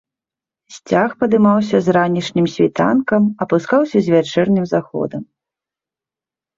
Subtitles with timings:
[0.77, 5.23] Сцяг падымаўся з ранішнім світанкам, апускаўся з вячэрнім заходам.